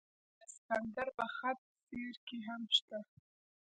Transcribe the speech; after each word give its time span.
دا 0.03 0.07
خبرې 0.07 0.33
د 0.39 0.41
سکندر 0.55 1.07
په 1.17 1.25
خط 1.35 1.59
سیر 1.87 2.15
کې 2.27 2.37
هم 2.47 2.61
شته. 2.77 2.99